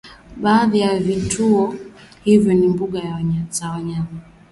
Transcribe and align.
baadhi 0.37 0.79
ya 0.79 0.99
vivutio 0.99 1.75
hivyo 2.23 2.53
ni 2.53 2.67
mbuga 2.67 3.19
za 3.49 3.69
wanyama 3.71 4.21